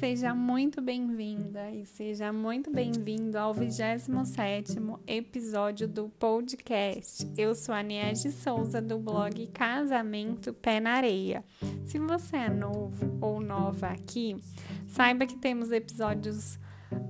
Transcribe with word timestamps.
seja 0.00 0.34
muito 0.34 0.80
bem-vinda 0.80 1.70
e 1.70 1.84
seja 1.84 2.32
muito 2.32 2.70
bem-vindo 2.70 3.36
ao 3.36 3.54
27º 3.54 4.98
episódio 5.06 5.86
do 5.86 6.08
podcast. 6.08 7.30
Eu 7.36 7.54
sou 7.54 7.74
a 7.74 7.82
Niege 7.82 8.32
Souza 8.32 8.80
do 8.80 8.98
blog 8.98 9.46
Casamento 9.48 10.54
Pé 10.54 10.80
na 10.80 10.92
Areia. 10.92 11.44
Se 11.84 11.98
você 11.98 12.38
é 12.38 12.48
novo 12.48 13.18
ou 13.20 13.42
nova 13.42 13.88
aqui, 13.88 14.38
saiba 14.86 15.26
que 15.26 15.36
temos 15.36 15.70
episódios 15.70 16.58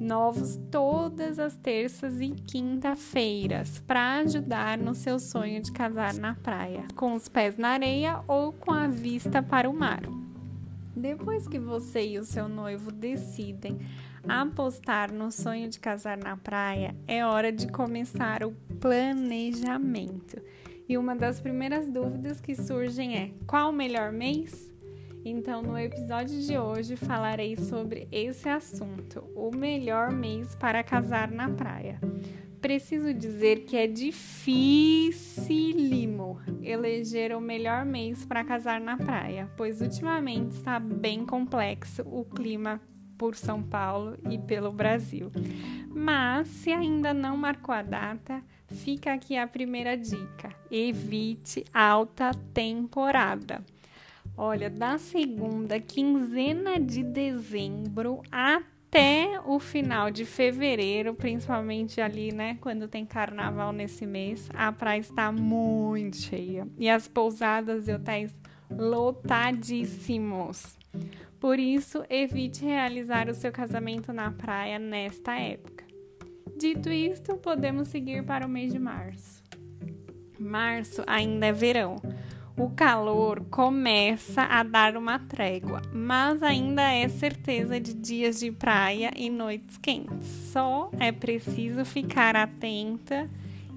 novos 0.01 0.59
todas 0.69 1.39
as 1.39 1.57
terças 1.57 2.21
e 2.21 2.31
quinta-feiras 2.31 3.79
para 3.87 4.19
ajudar 4.19 4.77
no 4.77 4.97
seu 4.97 5.21
sonho 5.21 5.63
de 5.63 5.71
casar 5.71 6.15
na 6.15 6.35
praia, 6.35 6.89
com 6.97 7.15
os 7.15 7.29
pés 7.29 7.57
na 7.57 7.69
areia 7.69 8.21
ou 8.27 8.53
com 8.53 8.73
a 8.73 8.89
vista 8.89 9.41
para 9.41 9.71
o 9.71 9.73
mar. 9.73 10.20
Depois 11.01 11.49
que 11.49 11.59
você 11.59 12.07
e 12.07 12.19
o 12.19 12.25
seu 12.25 12.47
noivo 12.47 12.93
decidem 12.93 13.79
apostar 14.29 15.11
no 15.11 15.33
sonho 15.33 15.67
de 15.67 15.81
casar 15.81 16.19
na 16.19 16.37
praia, 16.37 16.95
é 17.09 17.25
hora 17.25 17.51
de 17.51 17.69
começar 17.69 18.45
o 18.45 18.53
planejamento. 18.79 20.39
E 20.87 20.99
uma 20.99 21.17
das 21.17 21.41
primeiras 21.41 21.89
dúvidas 21.89 22.39
que 22.39 22.55
surgem 22.55 23.17
é: 23.17 23.31
qual 23.47 23.71
o 23.71 23.73
melhor 23.73 24.13
mês? 24.13 24.71
Então, 25.25 25.63
no 25.63 25.79
episódio 25.79 26.39
de 26.39 26.59
hoje 26.59 26.97
falarei 26.97 27.57
sobre 27.57 28.07
esse 28.13 28.49
assunto, 28.51 29.25
o 29.35 29.51
melhor 29.57 30.13
mês 30.13 30.55
para 30.55 30.83
casar 30.83 31.31
na 31.31 31.49
praia 31.49 31.99
preciso 32.61 33.13
dizer 33.15 33.65
que 33.65 33.77
é 33.77 33.87
dificílimo 33.87 35.11
eleger 36.63 37.37
o 37.37 37.41
melhor 37.41 37.85
mês 37.85 38.25
para 38.25 38.45
casar 38.45 38.81
na 38.81 38.97
praia, 38.97 39.51
pois 39.57 39.81
ultimamente 39.81 40.53
está 40.53 40.79
bem 40.79 41.25
complexo 41.25 42.03
o 42.03 42.25
clima 42.25 42.81
por 43.17 43.35
São 43.35 43.63
Paulo 43.63 44.17
e 44.31 44.39
pelo 44.39 44.73
Brasil. 44.73 45.31
Mas 45.89 46.49
se 46.49 46.71
ainda 46.73 47.13
não 47.13 47.37
marcou 47.37 47.75
a 47.75 47.83
data, 47.83 48.43
fica 48.69 49.13
aqui 49.13 49.37
a 49.37 49.47
primeira 49.47 49.97
dica: 49.97 50.55
evite 50.71 51.65
alta 51.73 52.31
temporada. 52.55 53.65
Olha, 54.37 54.71
da 54.71 54.97
segunda 54.97 55.81
quinzena 55.81 56.79
de 56.81 57.03
dezembro 57.03 58.23
até 58.31 58.80
até 58.91 59.41
o 59.47 59.61
final 59.61 60.11
de 60.11 60.25
fevereiro, 60.25 61.15
principalmente 61.15 62.01
ali, 62.01 62.33
né, 62.33 62.59
quando 62.61 62.89
tem 62.89 63.07
carnaval 63.07 63.73
nesse 63.73 64.05
mês, 64.05 64.51
a 64.53 64.73
praia 64.73 64.99
está 64.99 65.31
muito 65.31 66.17
cheia 66.17 66.67
e 66.77 66.91
as 66.91 67.07
pousadas 67.07 67.87
e 67.87 67.93
hotéis 67.93 68.37
lotadíssimos. 68.69 70.77
Por 71.39 71.61
isso, 71.61 72.05
evite 72.11 72.65
realizar 72.65 73.29
o 73.29 73.35
seu 73.35 73.53
casamento 73.53 74.13
na 74.13 74.33
praia 74.33 74.77
nesta 74.77 75.39
época. 75.39 75.85
Dito 76.59 76.91
isto, 76.91 77.37
podemos 77.37 77.87
seguir 77.87 78.25
para 78.25 78.45
o 78.45 78.49
mês 78.49 78.73
de 78.73 78.81
março. 78.81 79.41
Março 80.37 81.05
ainda 81.07 81.47
é 81.47 81.53
verão 81.53 81.95
o 82.61 82.69
calor 82.69 83.41
começa 83.51 84.43
a 84.43 84.63
dar 84.63 84.95
uma 84.95 85.19
trégua, 85.19 85.81
mas 85.95 86.43
ainda 86.43 86.83
é 86.83 87.09
certeza 87.09 87.81
de 87.81 87.95
dias 87.95 88.39
de 88.41 88.53
praia 88.53 89.11
e 89.17 89.31
noites 89.31 89.79
quentes. 89.79 90.27
Só 90.53 90.91
é 90.99 91.11
preciso 91.11 91.87
ficar 91.87 92.37
atenta 92.37 93.31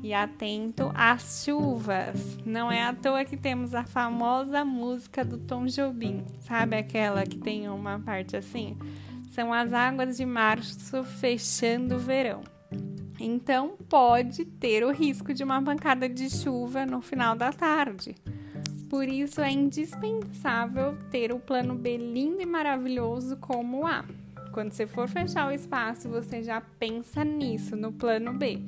e 0.03 0.13
atento 0.13 0.91
às 0.93 1.45
chuvas. 1.45 2.37
Não 2.45 2.69
é 2.69 2.83
à 2.83 2.93
toa 2.93 3.23
que 3.23 3.37
temos 3.37 3.73
a 3.73 3.85
famosa 3.85 4.65
música 4.65 5.23
do 5.23 5.37
Tom 5.37 5.65
Jobim, 5.65 6.25
sabe 6.41 6.75
aquela 6.75 7.23
que 7.23 7.37
tem 7.37 7.69
uma 7.69 7.99
parte 7.99 8.35
assim? 8.35 8.77
São 9.31 9.53
as 9.53 9.71
águas 9.71 10.17
de 10.17 10.25
março 10.25 11.05
fechando 11.05 11.95
o 11.95 11.99
verão. 11.99 12.41
Então, 13.17 13.77
pode 13.87 14.43
ter 14.43 14.83
o 14.83 14.91
risco 14.91 15.33
de 15.33 15.41
uma 15.41 15.61
pancada 15.61 16.09
de 16.09 16.29
chuva 16.29 16.85
no 16.85 17.01
final 17.01 17.33
da 17.33 17.53
tarde. 17.53 18.13
Por 18.93 19.09
isso 19.09 19.41
é 19.41 19.49
indispensável 19.49 20.95
ter 21.09 21.31
o 21.31 21.39
plano 21.39 21.73
B 21.73 21.97
lindo 21.97 22.43
e 22.43 22.45
maravilhoso 22.45 23.35
como 23.37 23.87
A. 23.87 24.05
Quando 24.51 24.71
você 24.71 24.85
for 24.85 25.07
fechar 25.07 25.47
o 25.47 25.51
espaço, 25.51 26.07
você 26.07 26.43
já 26.43 26.61
pensa 26.61 27.23
nisso, 27.23 27.75
no 27.75 27.91
plano 27.91 28.33
B. 28.33 28.61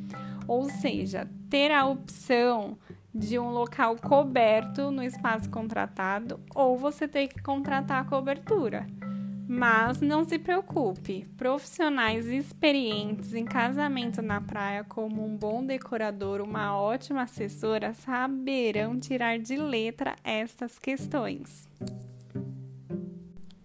Ou 0.47 0.67
seja, 0.67 1.29
ter 1.47 1.71
a 1.71 1.85
opção 1.85 2.75
de 3.13 3.37
um 3.37 3.51
local 3.51 3.97
coberto 3.97 4.89
no 4.89 5.03
espaço 5.03 5.47
contratado 5.47 6.39
ou 6.55 6.75
você 6.75 7.07
ter 7.07 7.27
que 7.27 7.39
contratar 7.43 8.01
a 8.01 8.09
cobertura. 8.09 8.87
Mas 9.47 10.01
não 10.01 10.23
se 10.23 10.39
preocupe, 10.39 11.27
profissionais 11.37 12.25
experientes 12.25 13.33
em 13.35 13.45
casamento 13.45 14.19
na 14.21 14.41
praia, 14.41 14.83
como 14.83 15.23
um 15.23 15.37
bom 15.37 15.63
decorador, 15.63 16.41
uma 16.41 16.75
ótima 16.75 17.23
assessora, 17.23 17.93
saberão 17.93 18.99
tirar 18.99 19.37
de 19.37 19.55
letra 19.55 20.15
estas 20.23 20.79
questões. 20.79 21.67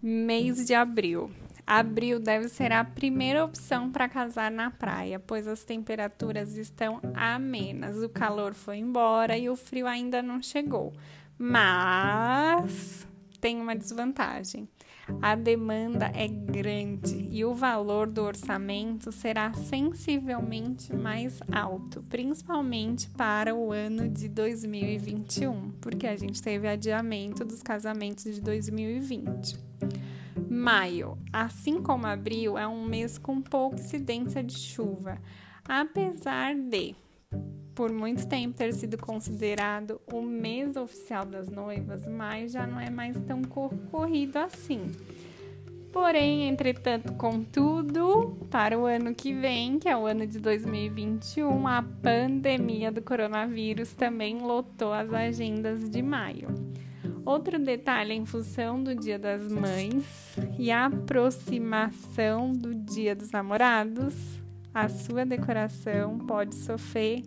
Mês 0.03 0.67
de 0.67 0.75
abril. 0.75 1.31
Abril 1.67 2.19
deve 2.19 2.49
ser 2.49 2.73
a 2.73 2.85
primeira 2.85 3.45
opção 3.45 3.91
para 3.91 4.09
casar 4.09 4.51
na 4.51 4.71
praia, 4.71 5.19
pois 5.19 5.47
as 5.47 5.65
temperaturas 5.65 6.57
estão 6.59 7.01
amenas, 7.15 8.03
o 8.03 8.09
calor 8.09 8.55
foi 8.55 8.79
embora 8.79 9.39
e 9.39 9.49
o 9.49 9.57
frio 9.57 9.87
ainda 9.87 10.21
não 10.21 10.43
chegou. 10.43 10.93
Mas 11.39 13.07
tem 13.41 13.59
uma 13.59 13.75
desvantagem 13.75 14.69
a 15.23 15.35
demanda 15.35 16.11
é 16.15 16.27
grande 16.27 17.29
e 17.31 17.45
o 17.45 17.55
valor 17.55 18.07
do 18.07 18.23
orçamento 18.23 19.13
será 19.13 19.53
sensivelmente 19.53 20.95
mais 20.95 21.41
alto, 21.53 22.03
principalmente 22.09 23.09
para 23.11 23.55
o 23.55 23.73
ano 23.73 24.09
de 24.09 24.29
2021, 24.29 25.73
porque 25.81 26.07
a 26.07 26.17
gente 26.17 26.43
teve 26.43 26.69
adiamento 26.69 27.45
dos 27.45 27.63
casamentos 27.63 28.25
de 28.25 28.41
2020. 28.41 29.59
Maio, 30.49 31.17
assim 31.33 31.83
como 31.83 32.07
abril, 32.07 32.59
é 32.59 32.67
um 32.67 32.85
mês 32.85 33.19
com 33.19 33.41
pouca 33.41 33.77
incidência 33.77 34.43
de 34.43 34.59
chuva, 34.59 35.19
apesar 35.65 36.55
de 36.55 36.95
por 37.81 37.91
muito 37.91 38.29
tempo 38.29 38.59
ter 38.59 38.75
sido 38.75 38.99
considerado 38.99 39.99
o 40.13 40.21
mês 40.21 40.77
oficial 40.77 41.25
das 41.25 41.49
noivas, 41.49 42.07
mas 42.07 42.53
já 42.53 42.67
não 42.67 42.79
é 42.79 42.91
mais 42.91 43.19
tão 43.23 43.41
corrido 43.41 44.37
assim. 44.37 44.93
Porém, 45.91 46.47
entretanto, 46.47 47.15
contudo, 47.15 48.37
para 48.51 48.79
o 48.79 48.85
ano 48.85 49.15
que 49.15 49.33
vem, 49.33 49.79
que 49.79 49.89
é 49.89 49.97
o 49.97 50.05
ano 50.05 50.27
de 50.27 50.39
2021, 50.39 51.67
a 51.67 51.83
pandemia 51.83 52.93
do 52.93 53.01
coronavírus 53.01 53.95
também 53.95 54.43
lotou 54.43 54.93
as 54.93 55.11
agendas 55.11 55.89
de 55.89 56.03
maio. 56.03 56.49
Outro 57.25 57.59
detalhe 57.59 58.13
em 58.13 58.27
função 58.27 58.85
do 58.85 58.95
Dia 58.95 59.19
das 59.19 59.51
Mães 59.51 60.37
e 60.59 60.71
a 60.71 60.85
aproximação 60.85 62.53
do 62.53 62.75
Dia 62.75 63.17
dos 63.17 63.31
Namorados, 63.31 64.15
a 64.75 64.87
sua 64.87 65.25
decoração 65.25 66.19
pode 66.19 66.55
sofrer 66.57 67.23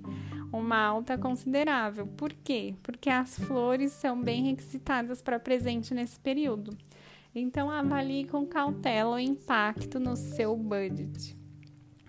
uma 0.60 0.78
alta 0.78 1.18
considerável. 1.18 2.06
Por 2.06 2.32
quê? 2.32 2.76
Porque 2.84 3.10
as 3.10 3.38
flores 3.40 3.92
são 3.92 4.22
bem 4.22 4.44
requisitadas 4.44 5.22
para 5.22 5.40
presente 5.40 5.94
nesse 5.94 6.20
período. 6.20 6.78
Então 7.36 7.72
avalie 7.72 8.26
com 8.26 8.46
cautela 8.46 9.16
o 9.16 9.20
impacto 9.20 10.00
no 10.00 10.16
seu 10.16 10.56
budget. 10.56 11.36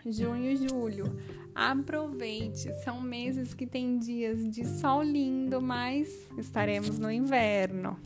Junho 0.04 0.51
e 0.51 0.57
julho. 0.57 1.19
Aproveite, 1.54 2.71
são 2.83 3.01
meses 3.01 3.54
que 3.54 3.66
tem 3.66 3.98
dias 3.98 4.51
de 4.51 4.66
sol 4.66 5.03
lindo, 5.03 5.63
mas 5.63 6.28
estaremos 6.36 6.98
no 6.98 7.10
inverno. 7.10 7.98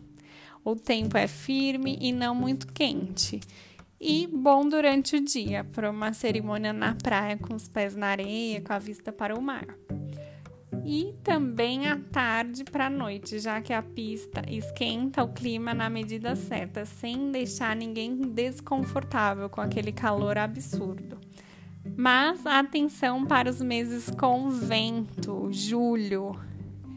O 0.64 0.76
tempo 0.76 1.16
é 1.16 1.26
firme 1.26 1.98
e 2.00 2.12
não 2.12 2.34
muito 2.34 2.72
quente. 2.72 3.40
E 4.00 4.28
bom 4.28 4.68
durante 4.68 5.16
o 5.16 5.24
dia, 5.24 5.64
para 5.64 5.90
uma 5.90 6.12
cerimônia 6.12 6.72
na 6.72 6.94
praia 6.94 7.36
com 7.36 7.54
os 7.54 7.66
pés 7.66 7.96
na 7.96 8.08
areia, 8.08 8.60
com 8.60 8.72
a 8.72 8.78
vista 8.78 9.10
para 9.10 9.36
o 9.36 9.42
mar 9.42 9.66
e 10.84 11.14
também 11.22 11.86
à 11.86 11.96
tarde 11.96 12.64
para 12.64 12.86
a 12.86 12.90
noite, 12.90 13.38
já 13.38 13.60
que 13.60 13.72
a 13.72 13.82
pista 13.82 14.42
esquenta 14.48 15.22
o 15.22 15.32
clima 15.32 15.72
na 15.74 15.88
medida 15.88 16.34
certa, 16.36 16.84
sem 16.84 17.30
deixar 17.30 17.74
ninguém 17.74 18.16
desconfortável 18.16 19.48
com 19.48 19.60
aquele 19.60 19.92
calor 19.92 20.38
absurdo. 20.38 21.18
Mas 21.96 22.44
atenção 22.46 23.24
para 23.26 23.48
os 23.48 23.60
meses 23.60 24.10
com 24.10 24.50
vento, 24.50 25.48
julho, 25.50 26.38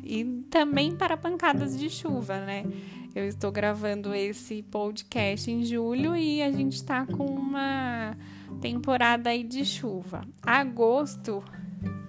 e 0.03 0.25
também 0.49 0.95
para 0.95 1.15
pancadas 1.15 1.77
de 1.77 1.89
chuva, 1.89 2.39
né? 2.39 2.65
Eu 3.13 3.25
estou 3.25 3.51
gravando 3.51 4.13
esse 4.13 4.63
podcast 4.63 5.51
em 5.51 5.65
julho 5.65 6.15
e 6.15 6.41
a 6.41 6.51
gente 6.51 6.77
está 6.77 7.05
com 7.05 7.25
uma 7.25 8.15
temporada 8.61 9.29
aí 9.29 9.43
de 9.43 9.65
chuva. 9.65 10.21
Agosto 10.41 11.43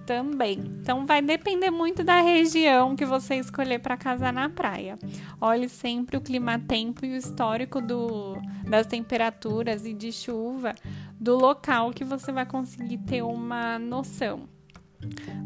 também. 0.05 0.59
Então 0.81 1.05
vai 1.05 1.21
depender 1.21 1.69
muito 1.69 2.03
da 2.03 2.21
região 2.21 2.95
que 2.95 3.05
você 3.05 3.35
escolher 3.35 3.79
para 3.79 3.97
casar 3.97 4.33
na 4.33 4.49
praia. 4.49 4.97
Olhe 5.39 5.69
sempre 5.69 6.17
o 6.17 6.21
clima-tempo 6.21 7.05
e 7.05 7.13
o 7.13 7.17
histórico 7.17 7.81
do, 7.81 8.37
das 8.67 8.87
temperaturas 8.87 9.85
e 9.85 9.93
de 9.93 10.11
chuva 10.11 10.75
do 11.19 11.35
local 11.35 11.91
que 11.91 12.03
você 12.03 12.31
vai 12.31 12.45
conseguir 12.45 12.97
ter 12.99 13.21
uma 13.21 13.79
noção. 13.79 14.47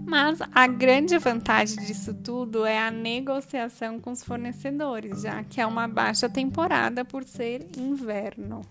Mas 0.05 0.39
a 0.53 0.67
grande 0.67 1.17
vantagem 1.17 1.77
disso 1.77 2.13
tudo 2.13 2.65
é 2.65 2.79
a 2.79 2.91
negociação 2.91 3.99
com 3.99 4.11
os 4.11 4.23
fornecedores, 4.23 5.21
já 5.21 5.43
que 5.43 5.59
é 5.59 5.65
uma 5.65 5.87
baixa 5.87 6.29
temporada 6.29 7.03
por 7.03 7.23
ser 7.23 7.67
inverno. 7.77 8.61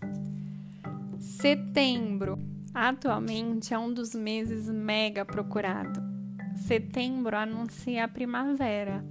Setembro. 1.19 2.56
Atualmente 2.79 3.73
é 3.73 3.79
um 3.79 3.91
dos 3.91 4.15
meses 4.15 4.69
mega 4.69 5.25
procurado. 5.25 5.99
Setembro 6.57 7.35
anuncia 7.35 8.05
a 8.05 8.09
primavera. 8.09 9.03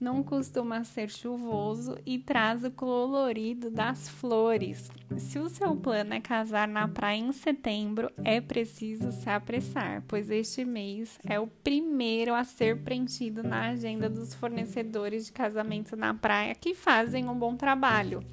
Não 0.00 0.20
costuma 0.20 0.82
ser 0.82 1.08
chuvoso 1.08 1.96
e 2.04 2.18
traz 2.18 2.64
o 2.64 2.72
colorido 2.72 3.70
das 3.70 4.08
flores. 4.08 4.90
Se 5.16 5.38
o 5.38 5.48
seu 5.48 5.76
plano 5.76 6.12
é 6.12 6.20
casar 6.20 6.66
na 6.66 6.88
praia 6.88 7.20
em 7.20 7.30
setembro, 7.30 8.10
é 8.24 8.40
preciso 8.40 9.12
se 9.12 9.30
apressar, 9.30 10.02
pois 10.08 10.28
este 10.28 10.64
mês 10.64 11.16
é 11.24 11.38
o 11.38 11.46
primeiro 11.46 12.34
a 12.34 12.42
ser 12.42 12.82
preenchido 12.82 13.44
na 13.44 13.68
agenda 13.68 14.10
dos 14.10 14.34
fornecedores 14.34 15.26
de 15.26 15.32
casamento 15.32 15.96
na 15.96 16.12
praia 16.14 16.52
que 16.52 16.74
fazem 16.74 17.28
um 17.28 17.38
bom 17.38 17.54
trabalho 17.54 18.24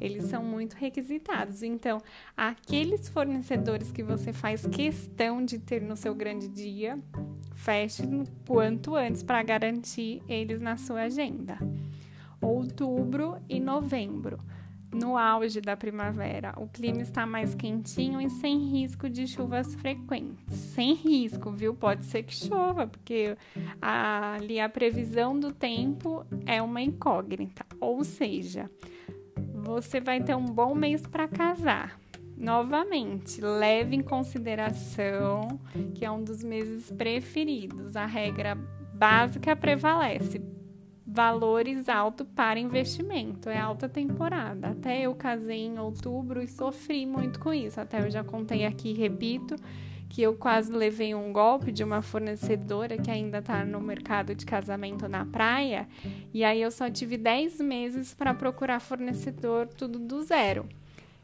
eles 0.00 0.24
são 0.24 0.42
muito 0.42 0.74
requisitados. 0.74 1.62
Então, 1.62 2.00
aqueles 2.36 3.08
fornecedores 3.08 3.90
que 3.90 4.02
você 4.02 4.32
faz 4.32 4.66
questão 4.66 5.44
de 5.44 5.58
ter 5.58 5.82
no 5.82 5.96
seu 5.96 6.14
grande 6.14 6.48
dia, 6.48 6.98
feche 7.54 8.02
quanto 8.46 8.94
antes 8.94 9.22
para 9.22 9.42
garantir 9.42 10.22
eles 10.28 10.60
na 10.60 10.76
sua 10.76 11.02
agenda. 11.02 11.58
Outubro 12.40 13.36
e 13.48 13.58
novembro. 13.58 14.38
No 14.94 15.18
auge 15.18 15.60
da 15.60 15.76
primavera, 15.76 16.54
o 16.56 16.68
clima 16.68 17.00
está 17.00 17.26
mais 17.26 17.52
quentinho 17.52 18.20
e 18.20 18.30
sem 18.30 18.56
risco 18.70 19.10
de 19.10 19.26
chuvas 19.26 19.74
frequentes. 19.74 20.54
Sem 20.54 20.94
risco, 20.94 21.50
viu? 21.50 21.74
Pode 21.74 22.04
ser 22.04 22.22
que 22.22 22.32
chova, 22.32 22.86
porque 22.86 23.36
ali 23.82 24.60
a 24.60 24.68
previsão 24.68 25.36
do 25.38 25.52
tempo 25.52 26.24
é 26.46 26.62
uma 26.62 26.80
incógnita. 26.80 27.66
Ou 27.80 28.04
seja, 28.04 28.70
você 29.64 30.00
vai 30.00 30.22
ter 30.22 30.36
um 30.36 30.44
bom 30.44 30.74
mês 30.74 31.02
para 31.06 31.26
casar. 31.26 31.98
Novamente, 32.36 33.40
leve 33.40 33.96
em 33.96 34.02
consideração 34.02 35.58
que 35.94 36.04
é 36.04 36.10
um 36.10 36.22
dos 36.22 36.44
meses 36.44 36.90
preferidos. 36.90 37.96
A 37.96 38.06
regra 38.06 38.54
básica 38.92 39.56
prevalece. 39.56 40.42
Valores 41.06 41.88
altos 41.88 42.26
para 42.34 42.58
investimento. 42.58 43.48
É 43.48 43.58
alta 43.58 43.88
temporada. 43.88 44.68
Até 44.68 45.02
eu 45.02 45.14
casei 45.14 45.66
em 45.66 45.78
outubro 45.78 46.42
e 46.42 46.48
sofri 46.48 47.06
muito 47.06 47.38
com 47.40 47.54
isso. 47.54 47.80
Até 47.80 48.00
eu 48.04 48.10
já 48.10 48.22
contei 48.22 48.66
aqui, 48.66 48.92
repito 48.92 49.56
que 50.08 50.22
eu 50.22 50.34
quase 50.34 50.70
levei 50.72 51.14
um 51.14 51.32
golpe 51.32 51.72
de 51.72 51.82
uma 51.82 52.02
fornecedora 52.02 52.96
que 52.96 53.10
ainda 53.10 53.38
está 53.38 53.64
no 53.64 53.80
mercado 53.80 54.34
de 54.34 54.46
casamento 54.46 55.08
na 55.08 55.24
praia. 55.24 55.88
E 56.32 56.44
aí 56.44 56.62
eu 56.62 56.70
só 56.70 56.88
tive 56.90 57.16
10 57.16 57.60
meses 57.60 58.14
para 58.14 58.34
procurar 58.34 58.80
fornecedor 58.80 59.66
tudo 59.66 59.98
do 59.98 60.22
zero. 60.22 60.68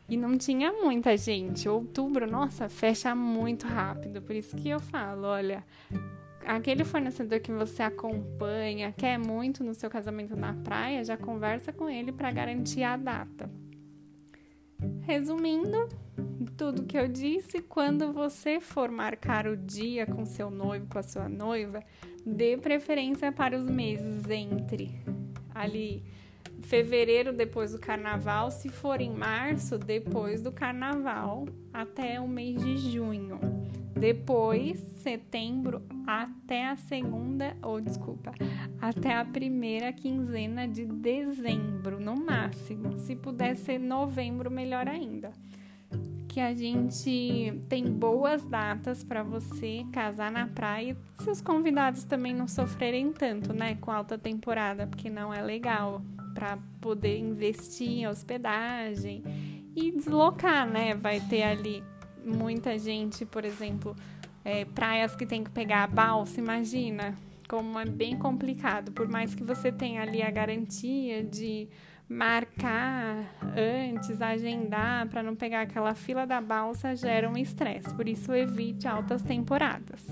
E 0.08 0.16
não 0.16 0.36
tinha 0.36 0.72
muita 0.72 1.16
gente. 1.16 1.68
Outubro, 1.68 2.28
nossa, 2.28 2.68
fecha 2.68 3.14
muito 3.14 3.66
rápido. 3.66 4.20
Por 4.20 4.34
isso 4.34 4.56
que 4.56 4.68
eu 4.68 4.80
falo, 4.80 5.28
olha, 5.28 5.64
aquele 6.44 6.84
fornecedor 6.84 7.38
que 7.38 7.52
você 7.52 7.82
acompanha, 7.84 8.92
quer 8.92 9.18
muito 9.18 9.62
no 9.62 9.72
seu 9.72 9.88
casamento 9.88 10.34
na 10.34 10.52
praia, 10.52 11.04
já 11.04 11.16
conversa 11.16 11.72
com 11.72 11.88
ele 11.88 12.10
para 12.10 12.30
garantir 12.32 12.82
a 12.82 12.96
data. 12.96 13.48
Resumindo, 15.02 15.88
tudo 16.56 16.84
que 16.84 16.96
eu 16.96 17.08
disse, 17.08 17.60
quando 17.62 18.12
você 18.12 18.60
for 18.60 18.90
marcar 18.90 19.46
o 19.46 19.56
dia 19.56 20.06
com 20.06 20.24
seu 20.24 20.50
noivo, 20.50 20.86
com 20.86 20.98
a 20.98 21.02
sua 21.02 21.28
noiva, 21.28 21.82
dê 22.24 22.56
preferência 22.56 23.32
para 23.32 23.56
os 23.56 23.66
meses 23.68 24.28
entre 24.30 25.00
ali 25.54 26.04
fevereiro 26.62 27.32
depois 27.32 27.72
do 27.72 27.78
carnaval, 27.78 28.50
se 28.50 28.68
for 28.68 29.00
em 29.00 29.10
março, 29.10 29.78
depois 29.78 30.42
do 30.42 30.52
carnaval 30.52 31.46
até 31.72 32.20
o 32.20 32.28
mês 32.28 32.62
de 32.62 32.76
junho. 32.76 33.40
Depois, 34.00 34.80
setembro 35.02 35.82
até 36.06 36.68
a 36.68 36.76
segunda, 36.76 37.54
ou 37.62 37.82
desculpa, 37.82 38.32
até 38.80 39.14
a 39.14 39.24
primeira 39.26 39.92
quinzena 39.92 40.66
de 40.66 40.86
dezembro, 40.86 42.00
no 42.00 42.16
máximo. 42.16 42.98
Se 42.98 43.14
puder 43.14 43.56
ser 43.56 43.78
novembro, 43.78 44.50
melhor 44.50 44.88
ainda 44.88 45.30
que 46.28 46.38
a 46.38 46.54
gente 46.54 47.60
tem 47.68 47.84
boas 47.84 48.46
datas 48.46 49.02
para 49.02 49.20
você 49.20 49.84
casar 49.92 50.30
na 50.30 50.46
praia. 50.46 50.96
Seus 51.24 51.40
convidados 51.40 52.04
também 52.04 52.32
não 52.32 52.46
sofrerem 52.46 53.12
tanto, 53.12 53.52
né, 53.52 53.74
com 53.80 53.90
alta 53.90 54.16
temporada, 54.16 54.86
porque 54.86 55.10
não 55.10 55.34
é 55.34 55.42
legal 55.42 56.00
para 56.32 56.56
poder 56.80 57.18
investir 57.18 57.88
em 57.88 58.06
hospedagem 58.06 59.24
e 59.74 59.90
deslocar, 59.90 60.68
né? 60.70 60.94
Vai 60.94 61.20
ter 61.20 61.42
ali 61.42 61.82
muita 62.30 62.78
gente, 62.78 63.26
por 63.26 63.44
exemplo, 63.44 63.94
é, 64.44 64.64
praias 64.64 65.14
que 65.14 65.26
tem 65.26 65.44
que 65.44 65.50
pegar 65.50 65.84
a 65.84 65.86
balsa, 65.86 66.40
imagina 66.40 67.14
como 67.48 67.78
é 67.78 67.84
bem 67.84 68.16
complicado. 68.16 68.92
Por 68.92 69.08
mais 69.08 69.34
que 69.34 69.42
você 69.42 69.72
tenha 69.72 70.02
ali 70.02 70.22
a 70.22 70.30
garantia 70.30 71.22
de 71.22 71.68
marcar 72.08 73.24
antes, 73.56 74.20
agendar 74.22 75.08
para 75.08 75.22
não 75.22 75.34
pegar 75.34 75.62
aquela 75.62 75.94
fila 75.94 76.26
da 76.26 76.40
balsa 76.40 76.94
gera 76.94 77.28
um 77.28 77.36
estresse. 77.36 77.92
Por 77.94 78.08
isso 78.08 78.32
evite 78.32 78.86
altas 78.86 79.22
temporadas. 79.22 80.04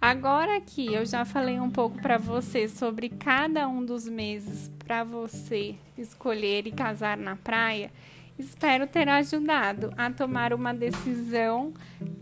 Agora 0.00 0.60
que 0.60 0.94
eu 0.94 1.04
já 1.04 1.24
falei 1.24 1.58
um 1.58 1.70
pouco 1.70 2.00
para 2.00 2.18
você 2.18 2.68
sobre 2.68 3.08
cada 3.08 3.66
um 3.66 3.84
dos 3.84 4.08
meses 4.08 4.70
para 4.78 5.04
você 5.04 5.74
escolher 5.96 6.66
e 6.66 6.70
casar 6.70 7.16
na 7.16 7.34
praia, 7.34 7.90
espero 8.38 8.86
ter 8.86 9.08
ajudado 9.08 9.92
a 9.96 10.10
tomar 10.10 10.52
uma 10.54 10.72
decisão 10.72 11.72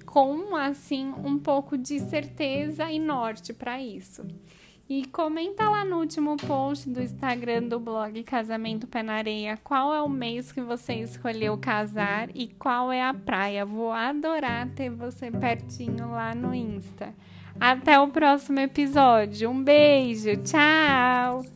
com 0.05 0.57
assim 0.57 1.13
um 1.25 1.39
pouco 1.39 1.77
de 1.77 2.01
certeza 2.01 2.91
e 2.91 2.99
norte 2.99 3.53
para 3.53 3.81
isso. 3.81 4.27
E 4.89 5.05
comenta 5.07 5.69
lá 5.69 5.85
no 5.85 5.99
último 5.99 6.37
post 6.37 6.89
do 6.89 7.03
Instagram 7.03 7.65
do 7.65 7.81
blog 7.81 8.23
Casamento 8.23 8.87
Pé 8.87 9.03
na 9.03 9.15
Areia 9.15 9.59
qual 9.65 9.93
é 9.93 10.01
o 10.01 10.09
mês 10.09 10.53
que 10.53 10.61
você 10.61 10.95
escolheu 10.95 11.59
casar 11.59 12.29
e 12.33 12.47
qual 12.47 12.93
é 12.93 13.03
a 13.03 13.13
praia. 13.13 13.67
Vou 13.67 13.91
adorar 13.91 14.69
ter 14.77 14.91
você 14.91 15.29
pertinho 15.29 16.13
lá 16.13 16.35
no 16.37 16.55
Insta. 16.55 17.13
Até 17.59 17.99
o 17.99 18.09
próximo 18.09 18.61
episódio. 18.61 19.51
Um 19.51 19.63
beijo, 19.63 20.37
tchau! 20.37 21.56